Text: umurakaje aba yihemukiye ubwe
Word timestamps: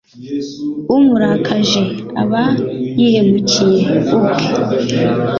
umurakaje 0.95 1.83
aba 2.21 2.43
yihemukiye 2.99 3.77
ubwe 4.15 4.45